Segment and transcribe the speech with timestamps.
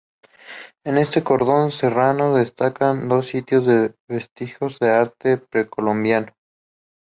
[0.83, 6.33] En este cordón serrano destacan dos sitios con vestigios de arte precolombino.